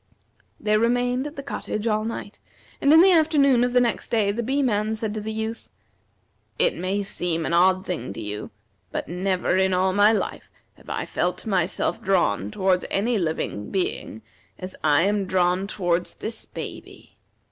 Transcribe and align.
They 0.59 0.77
remained 0.79 1.27
at 1.27 1.35
the 1.35 1.43
cottage 1.43 1.85
all 1.85 2.03
night, 2.03 2.39
and 2.81 2.91
in 2.91 3.01
the 3.01 3.11
afternoon 3.11 3.63
of 3.63 3.71
the 3.71 3.79
next 3.79 4.09
day 4.09 4.31
the 4.31 4.41
Bee 4.41 4.63
man 4.63 4.95
said 4.95 5.13
to 5.13 5.21
the 5.21 5.31
Youth: 5.31 5.69
"It 6.57 6.75
may 6.75 7.03
seem 7.03 7.45
an 7.45 7.53
odd 7.53 7.85
thing 7.85 8.11
to 8.13 8.19
you, 8.19 8.49
but 8.91 9.07
never 9.07 9.57
in 9.57 9.75
all 9.75 9.93
my 9.93 10.11
life 10.11 10.49
have 10.73 10.89
I 10.89 11.05
felt 11.05 11.45
myself 11.45 12.01
drawn 12.01 12.49
towards 12.49 12.83
any 12.89 13.19
living 13.19 13.69
being 13.69 14.23
as 14.57 14.75
I 14.83 15.03
am 15.03 15.25
drawn 15.25 15.67
towards 15.67 16.15
this 16.15 16.45
baby. 16.45 17.19